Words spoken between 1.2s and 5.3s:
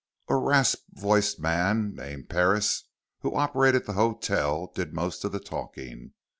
man named Parris, who operated the hotel, did most